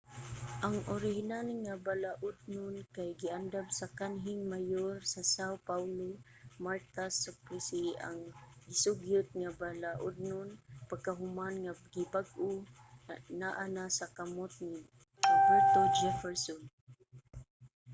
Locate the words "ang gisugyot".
8.07-9.27